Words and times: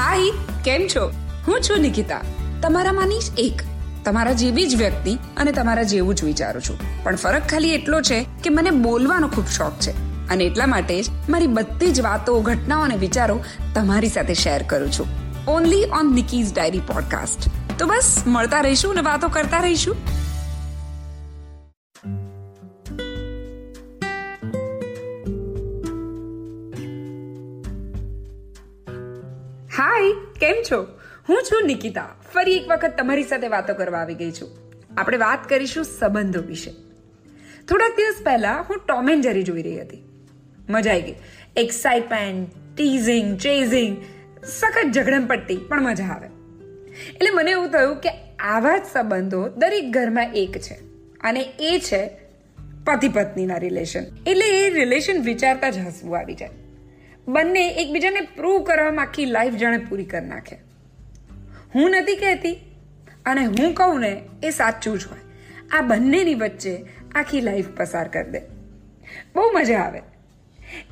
હાય, 0.00 0.20
કેમ 0.64 0.86
છો? 0.96 1.12
હું 1.48 1.60
છું 1.60 1.80
નિકિતા. 1.80 2.20
તમારામાંની 2.62 3.18
જ 3.18 3.22
એક. 3.38 3.62
તમારા 4.04 4.32
જેવી 4.32 4.66
જ 4.66 4.76
વ્યક્તિ 4.76 5.14
અને 5.36 5.52
તમારા 5.52 5.82
જેવું 5.82 6.14
જ 6.14 6.24
વિચારું 6.24 6.62
છું. 6.62 7.04
પણ 7.04 7.16
ફરક 7.16 7.42
ખાલી 7.46 7.74
એટલો 7.74 8.00
છે 8.00 8.26
કે 8.44 8.50
મને 8.50 8.70
બોલવાનો 8.70 9.28
ખૂબ 9.28 9.46
શોખ 9.46 9.72
છે. 9.80 9.90
અને 10.28 10.44
એટલા 10.44 10.66
માટે 10.66 11.02
જ 11.02 11.06
મારી 11.28 11.46
બધી 11.46 11.90
જ 11.90 12.00
વાતો, 12.00 12.40
ઘટનાઓ 12.40 12.80
અને 12.80 12.96
વિચારો 12.96 13.40
તમારી 13.74 14.08
સાથે 14.08 14.34
શેર 14.34 14.62
કરું 14.62 14.92
છું. 14.92 15.06
Only 15.48 15.84
on 15.84 16.14
Nikki's 16.14 16.54
diary 16.54 16.78
podcast 16.78 17.50
તો 17.78 17.86
બસ, 17.86 18.22
મળતા 18.26 18.60
રહીશું 18.60 18.92
અને 18.92 19.00
વાતો 19.00 19.28
કરતા 19.28 19.60
રહીશું. 19.60 19.96
હાય, 29.80 30.12
કેમ 30.40 30.54
છો? 30.72 30.86
હું 31.28 31.42
છું 31.42 31.66
નિકિતા. 31.66 32.08
ફરી 32.34 32.52
એક 32.52 32.70
વખત 32.70 32.94
તમારી 32.98 33.22
સાથે 33.22 33.48
વાતો 33.48 33.74
કરવા 33.74 33.98
આવી 33.98 34.14
ગઈ 34.14 34.30
છું. 34.30 34.48
આપણે 34.96 35.16
વાત 35.16 35.48
કરીશું 35.48 35.84
સંબંધો 35.84 36.42
વિશે. 36.42 36.70
થોડાક 37.68 37.90
દિવસ 37.96 38.24
પહેલા 38.24 38.60
હું 38.60 38.78
ટોમ 38.88 39.10
એન્ડ 39.10 39.22
જેરી 39.22 39.42
જોઈ 39.42 39.62
રહી 39.62 39.80
હતી. 39.80 40.04
મજા 40.68 40.90
આવી 40.90 41.02
ગઈ. 41.02 41.14
એક્સાઇટમેન્ટ 41.56 42.50
ટીઝિંગ 42.76 43.38
ચેઝિંગ 43.38 43.96
સખત 44.44 44.92
ઝઘડમ 44.92 45.26
પટ્ટી 45.26 45.56
પણ 45.56 45.82
મજા 45.82 46.04
આવે. 46.04 46.26
એટલે 47.14 47.30
મને 47.30 47.50
એવું 47.50 47.70
થયું 47.70 47.96
કે 47.96 48.08
આવા 48.38 48.78
જ 48.78 48.82
સંબંધો 48.92 49.48
દરેક 49.48 49.90
ઘરમાં 49.90 50.34
એક 50.34 50.58
છે. 50.58 50.74
અને 51.20 51.40
એ 51.60 51.78
છે 51.78 52.06
પતિ 52.84 53.08
પત્નીના 53.08 53.56
રિલેશન 53.56 54.04
એટલે 54.26 54.58
એ 54.58 54.70
રિલેશન 54.70 55.22
વિચારતા 55.22 55.70
જ 55.70 55.78
હસવું 55.78 56.18
આવી 56.18 56.34
જાય. 56.34 56.50
બંને 57.32 57.68
એકબીજાને 57.68 58.20
પ્રૂવ 58.20 58.62
કરવામાં 58.62 59.04
આખી 59.04 59.24
લાઈફ 59.24 59.54
જાણે 59.54 59.78
પૂરી 59.78 60.04
કરી 60.04 60.26
નાખે. 60.26 60.56
હું 61.74 61.90
નથી 61.90 62.16
કહેતી, 62.16 62.52
અને 63.26 63.44
હું 63.44 63.74
કહું 63.74 64.00
ને, 64.00 64.22
એ 64.42 64.50
સાચું 64.50 64.98
જ 64.98 65.06
હોય. 65.06 65.18
આ 65.70 65.80
બંનેની 65.80 66.34
વચ્ચે 66.34 66.84
આખી 67.14 67.40
લાઈફ 67.40 67.68
પસાર 67.76 68.08
કરી 68.08 68.30
દે. 68.30 68.40
બહુ 69.34 69.50
મજા 69.54 69.78
આવે. 69.78 69.98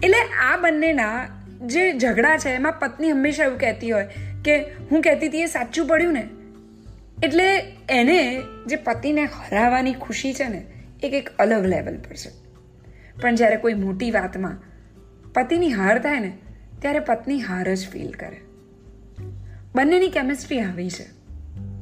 એટલે 0.03 0.19
આ 0.53 0.56
બંનેના 0.56 1.27
જે 1.66 1.98
ઝઘડા 1.98 2.39
છે, 2.39 2.48
એમાં 2.48 2.72
પત્ની 2.72 3.11
હંમેશા 3.11 3.44
એવું 3.44 3.59
કહેતી 3.59 3.91
હોય 3.91 4.09
કે, 4.44 4.62
હું 4.62 5.03
કહેતી 5.03 5.28
હતી 5.28 5.39
એ 5.39 5.47
સાચું 5.47 5.86
પડ્યું 5.86 6.12
ને? 6.12 6.28
એટલે 7.22 7.77
એને 7.89 8.42
જે 8.66 8.77
પતિને 8.77 9.25
હરાવવાની 9.25 9.94
ખુશી 9.94 10.34
છે 10.34 10.48
ને, 10.48 10.66
એક 11.03 11.14
એક 11.14 11.31
અલગ 11.39 11.66
લેવલ 11.66 11.97
પર 11.97 12.16
છે. 12.16 12.31
પણ 13.20 13.34
જ્યારે 13.34 13.56
કોઈ 13.56 13.75
મોટી 13.75 14.11
વાતમાં 14.11 14.67
પતિની 15.34 15.73
હાર 15.73 15.98
થાય 15.98 16.21
ને, 16.21 16.39
ત્યારે 16.79 17.01
પત્ની 17.01 17.41
હાર 17.41 17.75
જ 17.75 17.89
ફીલ 17.89 18.11
કરે. 18.11 18.41
બંનેની 19.75 20.09
કેમિસ્ટ્રી 20.09 20.61
આવી 20.61 20.91
છે. 20.91 21.19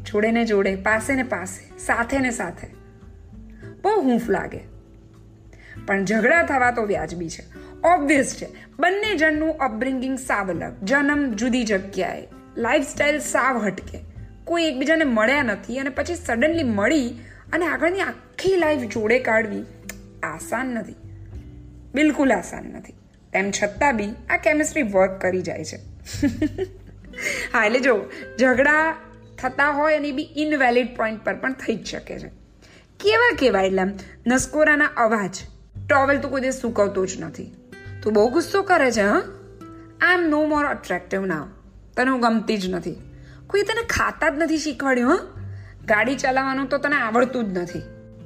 જોડે 0.02 0.30
ને 0.30 0.44
જોડે, 0.44 0.76
પાસે 0.76 1.14
ને 1.14 1.22
પાસે, 1.22 1.78
સાથે 1.78 2.18
ને 2.18 2.30
સાથે. 2.30 2.66
બહુ 3.82 4.02
હૂંફ 4.02 4.28
લાગે. 4.28 4.60
પણ 5.86 6.04
ઝઘડા 6.04 6.42
થવા 6.42 6.70
તો 6.70 6.82
વ્યાજબી 6.82 7.28
છે. 7.28 7.42
ઓબ્વિયસ 7.86 8.36
છે. 8.36 8.48
બંને 8.78 9.16
જણનું 9.16 9.58
અપબ્રિંગિંગ 9.58 10.18
સાવ 10.18 10.50
અલગ. 10.50 10.84
જન્મ 10.84 11.30
જુદી 11.30 11.64
જગ્યાએ. 11.64 12.22
લાઈફસ્ટાઈલ 12.56 13.18
સાવ 13.18 13.58
હટકે. 13.58 13.98
કોઈ 14.44 14.64
એકબીજાને 14.64 15.04
મળ્યા 15.04 15.42
નથી 15.42 15.78
અને 15.78 15.90
પછી 15.90 16.14
સડનલી 16.14 16.62
મળી 16.62 17.08
અને 17.52 17.66
આગળની 17.66 18.00
આખી 18.00 18.56
લાઈફ 18.56 18.80
જોડે 18.80 19.18
કાઢવી 19.18 19.62
આસાન 20.22 20.66
નથી. 20.66 20.94
બિલકુલ 21.94 22.32
આસાન 22.32 22.64
નથી. 22.64 22.92
તેમ 23.36 23.50
છતાં 23.50 23.96
બી 23.96 24.08
આ 24.30 24.36
કેમિસ્ટ્રી 24.36 24.82
વર્ક 24.82 25.20
કરી 25.20 25.42
જાય 25.42 25.64
છે. 25.64 25.76
હા, 27.52 27.64
એટલે 27.66 27.80
જો, 27.80 28.00
ઝઘડા 28.40 28.96
થતા 29.38 29.70
હોય 29.70 29.96
અને 29.96 30.12
બી 30.12 30.28
ઇનવેલિડ 30.36 30.96
પોઈન્ટ 30.96 31.24
પર 31.24 31.34
પણ 31.34 31.52
થઈ 31.52 31.76
જ 31.76 31.86
શકે 31.86 32.18
છે. 32.18 32.28
કેવા 33.00 33.36
કેવા 33.38 33.62
એટલે 33.62 33.82
આમ, 33.82 33.90
નસકોરાના 34.26 34.84
અવાજ. 34.84 35.36
ટોવેલ 35.88 36.18
તો 36.18 36.28
કોઈ 36.28 36.40
દિવસ 36.40 36.54
સુકવતો 36.54 37.06
જ 37.06 37.20
નથી. 37.20 37.54
તું 38.02 38.12
બહુ 38.12 38.30
ગુસ્સો 38.30 38.62
કરે 38.62 38.90
છે, 38.90 39.00
હા? 39.00 39.22
આઈ 40.00 40.14
એમ 40.14 40.28
નો 40.28 40.44
મોર 40.44 40.66
અટ્રેક્ટિવ 40.66 41.26
નાવ 41.26 41.48
તને 41.96 42.10
હું 42.10 42.20
ગમતી 42.20 42.56
જ 42.56 42.70
નથી. 42.70 42.94
કોઈ 43.46 43.62
તને 43.62 43.86
ખાતા 43.86 44.28
જ 44.28 44.32
નથી 44.36 44.58
શીખવાડ્યું, 44.58 45.10
હા? 45.10 45.18
ગાડી 45.86 46.14
ચલાવવાનું 46.14 46.68
તો 46.68 46.78
તને 46.78 46.96
આવડતું 46.96 47.44
જ 47.44 47.58
નથી. 47.58 47.78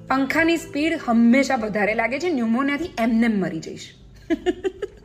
પંખાની 0.08 0.56
સ્પીડ 0.56 0.98
હંમેશા 1.04 1.56
વધારે 1.56 1.94
લાગે 1.94 2.18
છે 2.18 2.30
ન્યુમોનિયાથી 2.30 2.90
એમને 2.98 3.28
મરી 3.28 3.60
જઈશ. 3.60 3.94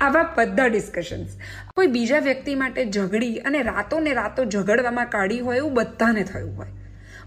આવા 0.00 0.22
બધા 0.36 0.66
ડિસ્કશન્સ 0.66 1.28
કોઈ 1.76 1.86
બીજા 1.86 2.18
વ્યક્તિ 2.18 2.54
માટે 2.54 2.90
ઝઘડી 2.90 3.36
અને 3.36 3.62
રાતોને 3.62 4.12
રાતો 4.12 4.44
ઝઘડવામાં 4.44 5.06
કાઢી 5.06 5.38
હોય 5.38 5.56
એવું 5.56 5.74
બધાને 5.74 6.24
થયું 6.24 6.56
હોય. 6.56 6.68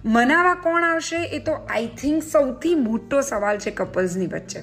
મનાવા 0.05 0.55
કોણ 0.55 0.83
આવશે 0.83 1.23
એ 1.25 1.39
તો 1.39 1.51
આઈ 1.51 1.87
થિંક 1.87 2.23
સૌથી 2.23 2.75
મોટો 2.75 3.21
સવાલ 3.21 3.57
છે 3.57 3.71
કપલ્સની 3.71 4.27
વચ્ચે. 4.27 4.61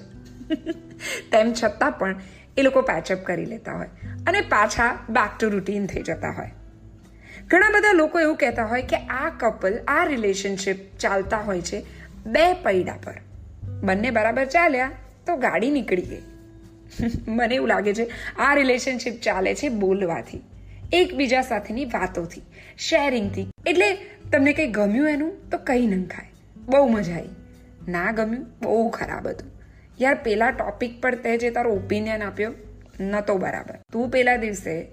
તેમ 1.33 1.53
છતાં 1.53 1.93
પણ 1.93 2.21
એ 2.57 2.63
લોકો 2.63 2.83
પેચઅપ 2.83 3.25
કરી 3.25 3.45
લેતા 3.45 3.73
હોય 3.73 3.89
અને 4.27 4.41
પાછા 4.41 4.99
બેક 5.11 5.39
ટુ 5.41 5.49
રૂટીન 5.49 5.87
થઈ 5.87 6.03
જતા 6.03 6.31
હોય. 6.31 6.51
ઘણા 7.47 7.71
બધા 7.71 7.93
લોકો 7.93 8.21
એવું 8.21 8.37
કહેતા 8.37 8.65
હોય 8.65 8.83
કે 8.83 8.97
આ 8.97 9.31
કપલ 9.31 9.79
આ 9.89 10.05
રિલેશનશિપ 10.05 10.77
ચાલતા 10.99 11.37
હોય 11.37 11.61
છે 11.61 11.87
બે 12.27 12.53
પૈડા 12.53 12.99
પર. 13.05 13.15
બંને 13.83 14.11
બરાબર 14.11 14.45
ચાલ્યા 14.45 14.91
તો 15.27 15.37
ગાડી 15.37 15.71
નીકળી 15.71 16.03
ગઈ. 16.03 16.23
મને 17.29 17.55
એવું 17.55 17.69
લાગે 17.69 17.95
છે, 17.95 18.11
આ 18.39 18.55
રિલેશનશિપ 18.55 19.21
ચાલે 19.21 19.55
છે 19.55 19.69
બોલવાથી, 19.69 20.43
એકબીજા 20.93 21.43
સાથેની 21.43 21.85
વાતોથી 21.85 22.43
શેરિંગથી 22.79 23.49
એટલે 23.67 23.95
તમને 24.33 24.53
કંઈ 24.53 24.67
ગમ્યું 24.67 25.09
એનું? 25.09 25.51
તો 25.51 25.59
કંઈ 25.59 25.87
ન 25.87 26.07
ખાય. 26.07 26.27
બહુ 26.57 26.89
મજા 26.89 27.13
આવી. 27.13 27.29
ના 27.89 28.13
ગમ્યું? 28.13 28.47
બહુ 28.63 28.89
ખરાબ 28.89 29.29
હતું. 29.29 29.51
યાર, 30.01 30.15
પેલા 30.15 30.51
ટોપિક 30.51 31.01
પર 31.01 31.15
તે 31.15 31.37
જે 31.39 31.51
તારો 31.51 31.73
ઓપિનિયન 31.73 32.23
આપ્યો 32.23 32.53
નતો 33.01 33.37
બરાબર. 33.37 33.75
તું 33.93 34.11
પેલા 34.11 34.37
દિવસે 34.37 34.89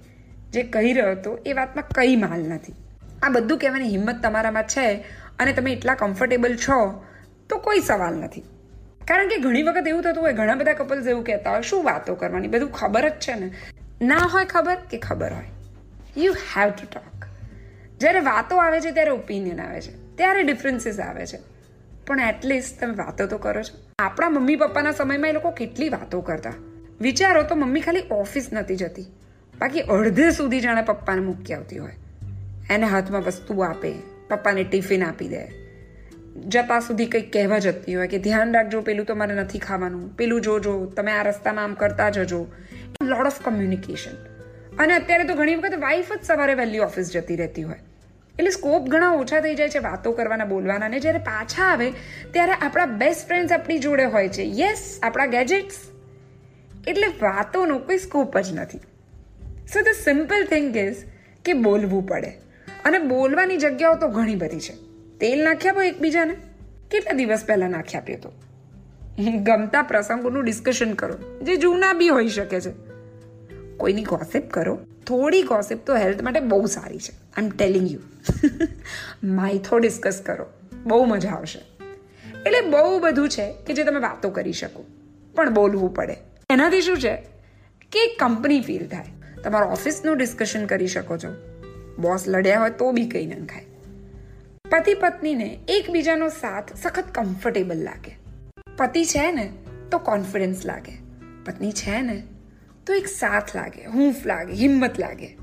જે 0.50 0.64
કહી 0.64 0.94
રહ્યો 0.94 1.12
હતો, 1.12 1.40
એ 1.46 1.54
વાતમાં 1.54 1.90
કંઈ 1.96 2.16
માલ 2.16 2.40
નથી. 2.40 2.74
આ 3.24 3.30
બધું 3.30 3.58
કહેવાની 3.58 3.90
હિંમત 3.90 4.22
તમારામાં 4.24 4.64
છે 4.64 5.06
અને 5.40 5.54
તમે 5.54 5.74
એટલા 5.74 5.96
કમ્ફર્ટેબલ 5.96 6.56
છો, 6.56 7.04
તો 7.50 7.58
કોઈ 7.58 7.80
સવાલ 7.80 8.16
નથી. 8.16 8.44
કારણ 9.08 9.28
કે 9.28 9.38
ઘણી 9.38 9.64
વખત 9.64 9.88
એવું 9.88 10.04
થતું 10.04 10.24
હોય, 10.24 10.34
ઘણા 10.34 10.56
બધા 10.56 10.74
કપલ્સ 10.74 11.08
એવું 11.08 11.24
કહેતા 11.24 11.52
હોય, 11.52 11.62
શું 11.62 11.84
વાતો 11.84 12.16
કરવાની? 12.16 12.48
બધું 12.48 12.72
ખબર 12.72 13.10
જ 13.10 13.12
છે 13.12 13.34
ને. 13.34 13.52
ના 14.02 14.18
હોય 14.18 14.46
ખબર 14.46 14.78
કે 14.90 14.98
ખબર 14.98 15.34
હોય? 15.34 15.46
યુ 16.18 16.34
હેવ 16.34 16.70
ટુ 16.70 16.88
ટોક 16.92 17.26
જ્યારે 18.00 18.20
વાતો 18.20 18.56
આવે 18.56 18.82
છે, 18.82 18.92
ત્યારે 18.92 19.10
ઓપિનિયન 19.10 19.62
આવે 19.62 19.82
છે. 19.82 20.16
ત્યારે 20.16 20.44
ડિફરન્સીસ 20.44 21.00
આવે 21.00 21.26
છે. 21.26 21.40
પણ 22.08 22.20
એટલીસ્ટ 22.20 22.82
તમે 22.82 22.94
વાતો 22.94 23.26
તો 23.26 23.38
કરો 23.38 23.64
છો. 23.64 23.92
આપણા 24.00 24.30
મમ્મી 24.30 24.56
પપ્પાના 24.56 24.92
સમયમાં 24.92 25.30
એ 25.30 25.34
લોકો 25.34 25.52
કેટલી 25.52 25.90
વાતો 25.90 26.22
કરતા. 26.22 26.54
વિચારો 27.02 27.44
તો 27.44 27.56
મમ્મી 27.56 27.82
ખાલી 27.82 28.04
ઓફિસ 28.12 28.50
નથી 28.54 28.76
જતી. 28.76 29.04
બાકી 29.60 29.80
અડધે 29.80 30.32
સુધી 30.32 30.60
જાણે 30.60 30.82
પપ્પાને 30.82 31.22
મૂકી 31.22 31.54
આવતી 31.54 31.78
હોય. 31.78 31.92
એને 32.70 32.86
હાથમાં 32.86 33.22
વસ્તુ 33.22 33.60
આપે, 33.60 33.94
પપ્પાને 34.30 34.64
ટિફિન 34.64 35.04
આપી 35.04 35.28
દે. 35.28 35.67
જતા 36.46 36.80
સુધી 36.80 37.06
કંઈક 37.06 37.34
કહેવા 37.34 37.60
જતી 37.60 37.96
હોય 37.96 38.08
કે 38.08 38.18
ધ્યાન 38.18 38.54
રાખજો, 38.54 38.82
પેલું 38.82 39.06
તો 39.06 39.16
મારે 39.16 39.36
નથી 39.36 39.60
ખાવાનું. 39.60 40.16
પેલું 40.16 40.42
જોજો, 40.42 40.86
તમે 40.86 41.12
આ 41.12 41.24
રસ્તામાં 41.24 41.64
આમ 41.64 41.74
કરતા 41.74 42.10
જજો. 42.10 42.48
લોટ 43.04 43.26
ઓફ 43.26 43.42
કમ્યુનિકેશન 43.42 44.12
અને 44.80 44.96
અત્યારે 44.96 45.24
તો 45.24 45.34
ઘણી 45.34 45.56
વખત 45.56 45.74
વાઈફ 45.80 46.14
જ 46.14 46.20
સવારે 46.24 46.54
વહેલી 46.54 46.80
ઓફિસ 46.80 47.12
જતી 47.12 47.36
રહેતી 47.36 47.64
હોય. 47.64 47.80
એટલે 48.40 48.50
સ્કોપ 48.50 48.88
ઘણા 48.88 49.12
ઓછા 49.12 49.40
થઈ 49.40 49.56
જાય 49.56 49.70
છે 49.70 49.80
વાતો 49.80 50.12
કરવાના, 50.12 50.46
બોલવાના. 50.46 50.86
અને 50.86 51.00
જ્યારે 51.00 51.18
પાછા 51.18 51.64
આવે, 51.64 51.92
ત્યારે 52.32 52.52
આપણા 52.52 52.86
બેસ્ટ 52.86 53.28
ફ્રેન્ડ્સ 53.28 53.52
આપણી 53.52 53.78
જોડે 53.78 54.06
હોય 54.06 54.30
છે. 54.30 54.44
યસ 54.44 55.00
આપણા 55.04 55.26
ગેજેટ્સ 55.26 55.76
એટલે 56.88 57.08
વાતોનો 57.08 57.80
કોઈ 57.80 57.98
સ્કોપ 57.98 58.38
જ 58.38 58.54
નથી. 58.54 58.78
So 59.74 59.82
the 59.82 59.88
simple 60.04 60.44
thing 60.44 60.78
is 60.78 60.96
કે 61.46 61.54
બોલવું 61.54 62.08
પડે. 62.08 62.30
અને 62.86 63.00
બોલવાની 63.00 63.58
જગ્યાઓ 63.58 63.96
તો 63.96 64.08
ઘણી 64.08 64.36
બધી 64.36 64.60
છે. 64.60 64.97
તેલ 65.20 65.44
નાખ્યા 65.44 65.72
આપો 65.72 65.82
એકબીજાને? 65.82 66.34
કેટલા 66.92 67.12
દિવસ 67.12 67.46
પહેલા 67.46 67.68
નાખ્યા 67.68 68.02
આપ્યો 68.02 68.18
તો? 68.18 68.32
ગમતા 69.44 69.82
પ્રસંગોનું 69.82 70.44
ડિસ્કશન 70.44 70.94
કરો. 70.94 71.40
જે 71.44 71.56
જૂના 71.56 71.94
બી 71.94 72.10
હોઈ 72.10 72.28
શકે 72.28 72.62
છે. 72.62 72.72
કોઈની 73.78 74.04
ગોસિપ 74.04 74.52
કરો. 74.52 74.80
થોડી 75.08 75.42
ગોસિપ 75.42 75.86
તો 75.86 75.96
હેલ્થ 75.96 76.22
માટે 76.22 76.40
બહુ 76.40 76.66
સારી 76.66 76.98
છે. 76.98 77.12
આઈ 77.12 77.46
એમ 77.46 77.50
ટેલિંગ 77.50 77.92
યુ 77.92 78.00
માઇથો 79.24 79.78
ડિસ્કસ 79.78 80.22
કરો. 80.26 80.46
બહુ 80.84 81.06
મજા 81.06 81.30
આવશે. 81.30 81.60
એટલે 82.46 82.62
બહુ 82.62 83.00
બધું 83.00 83.30
છે 83.30 83.54
કે 83.68 83.74
જે 83.74 83.84
તમે 83.84 84.00
વાતો 84.00 84.30
કરી 84.30 84.54
શકો. 84.54 84.86
પણ 85.36 85.54
બોલવું 85.54 85.94
પડે. 85.94 86.16
એનાથી 86.50 86.82
શું 86.82 86.98
છે? 86.98 87.16
કે 87.92 88.16
કંપની 88.20 88.62
ફીલ 88.62 88.88
થાય. 88.88 89.06
તમારા 89.44 89.66
ઓફિસનું 89.66 90.18
ડિસ્કશન 90.18 90.66
કરી 90.66 90.88
શકો 90.88 91.18
છો. 91.18 91.36
બોસ 92.00 92.24
લડ્યા 92.28 92.60
હોય 92.60 92.70
તો 92.70 92.92
બી 92.92 93.10
કંઈ 93.10 93.26
ન 93.26 93.46
ખાય. 93.46 93.66
પતિ 94.70 94.94
પત્નીને 94.94 95.60
એકબીજાનો 95.68 96.30
સાથ 96.30 96.76
સખત 96.76 97.04
કમ્ફર્ટેબલ 97.12 97.78
લાગે. 97.78 98.18
પતિ 98.78 99.06
છે 99.06 99.32
ને, 99.32 99.50
તો 99.92 99.98
કોન્ફિડન્સ 99.98 100.66
લાગે. 100.66 100.92
પત્ની 101.46 101.72
છે 101.72 102.02
ને, 102.02 102.24
તો 102.88 102.94
એક 102.94 103.08
સાથ 103.08 103.56
લાગે, 103.56 103.86
હૂંફ 103.86 104.26
લાગે, 104.26 104.54
હિંમત 104.54 105.00
લાગે. 105.00 105.38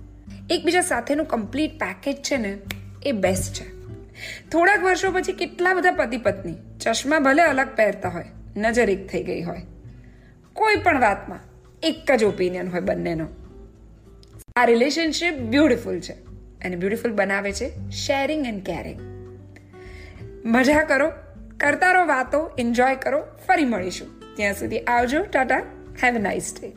એકબીજા 0.51 0.81
સાથેનું 0.81 1.27
કમ્પ્લીટ 1.27 1.71
પેકેજ 1.79 2.17
છે 2.17 2.37
ને, 2.37 2.59
એ 3.07 3.13
બેસ્ટ 3.13 3.55
છે. 3.55 3.89
થોડાક 4.51 4.83
વર્ષો 4.83 5.11
પછી 5.11 5.33
કેટલા 5.33 5.75
બધા 5.75 5.93
પતિ 5.93 6.17
પત્ની 6.17 6.55
ચશ્મા 6.81 7.19
ભલે 7.19 7.43
અલગ 7.43 7.69
પહેરતા 7.77 8.09
હોય 8.09 8.25
નજર 8.57 8.91
એક 8.91 9.07
થઈ 9.07 9.23
ગઈ 9.23 9.43
હોય. 9.43 9.63
કોઈ 10.53 10.77
પણ 10.77 11.01
વાતમાં 11.01 11.39
એક 11.83 12.17
જ 12.17 12.25
ઓપિનિયન 12.25 12.69
હોય 12.69 12.81
બંનેનો. 12.81 13.29
આ 14.57 14.65
રિલેશનશિપ 14.65 15.35
બ્યુટિફુલ 15.35 16.01
છે. 16.01 16.13
અને 16.65 16.77
બ્યુટિફુલ 16.77 17.13
બનાવે 17.13 17.53
છે 17.53 17.91
શેરિંગ 17.91 18.47
એન્ડ 18.47 18.63
કેરિંગ 18.63 19.14
મજા 20.45 20.83
કરો, 20.83 21.11
કરતા 21.61 21.93
રહો 21.93 22.07
વાતો 22.07 22.51
એન્જોય 22.59 22.97
કરો, 22.97 23.25
ફરી 23.47 23.65
મળીશું. 23.65 24.37
ત્યાં 24.37 24.55
સુધી 24.55 24.79
આવજો, 24.79 25.23
tata 25.23 25.59
have 26.05 26.15
a 26.15 26.19
nice 26.19 26.55
day 26.61 26.77